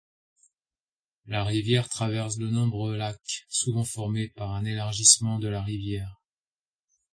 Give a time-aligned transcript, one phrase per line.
[1.27, 6.19] La rivière traverse de nombreux lacs souvent formés par un élargissement de la rivière.